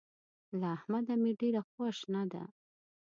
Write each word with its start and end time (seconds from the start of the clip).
له 0.59 0.67
احمده 0.77 1.13
مې 1.21 1.31
ډېره 1.41 1.61
خواشنه 1.69 2.23
ده. 2.31 2.43